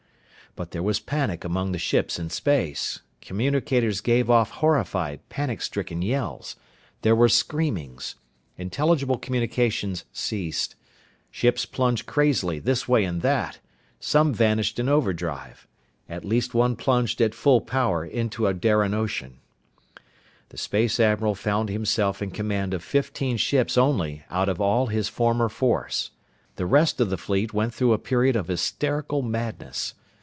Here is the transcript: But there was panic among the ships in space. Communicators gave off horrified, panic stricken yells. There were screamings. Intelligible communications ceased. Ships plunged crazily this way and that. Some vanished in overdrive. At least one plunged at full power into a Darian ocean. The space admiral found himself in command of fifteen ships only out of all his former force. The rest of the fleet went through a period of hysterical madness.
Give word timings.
But 0.53 0.71
there 0.71 0.83
was 0.83 0.99
panic 0.99 1.45
among 1.45 1.71
the 1.71 1.79
ships 1.79 2.19
in 2.19 2.29
space. 2.29 2.99
Communicators 3.21 4.01
gave 4.01 4.29
off 4.29 4.49
horrified, 4.51 5.21
panic 5.29 5.61
stricken 5.61 6.01
yells. 6.01 6.57
There 7.03 7.15
were 7.15 7.29
screamings. 7.29 8.15
Intelligible 8.57 9.17
communications 9.17 10.03
ceased. 10.11 10.75
Ships 11.31 11.65
plunged 11.65 12.05
crazily 12.05 12.59
this 12.59 12.85
way 12.85 13.05
and 13.05 13.21
that. 13.21 13.59
Some 14.01 14.33
vanished 14.33 14.77
in 14.77 14.89
overdrive. 14.89 15.67
At 16.09 16.25
least 16.25 16.53
one 16.53 16.75
plunged 16.75 17.21
at 17.21 17.33
full 17.33 17.61
power 17.61 18.03
into 18.05 18.45
a 18.45 18.53
Darian 18.53 18.93
ocean. 18.93 19.39
The 20.49 20.57
space 20.57 20.99
admiral 20.99 21.33
found 21.33 21.69
himself 21.69 22.21
in 22.21 22.29
command 22.29 22.73
of 22.73 22.83
fifteen 22.83 23.37
ships 23.37 23.77
only 23.77 24.25
out 24.29 24.49
of 24.49 24.59
all 24.59 24.87
his 24.87 25.07
former 25.07 25.47
force. 25.47 26.11
The 26.57 26.65
rest 26.65 26.99
of 26.99 27.09
the 27.09 27.15
fleet 27.17 27.53
went 27.53 27.73
through 27.73 27.93
a 27.93 27.97
period 27.97 28.35
of 28.35 28.49
hysterical 28.49 29.21
madness. 29.21 29.93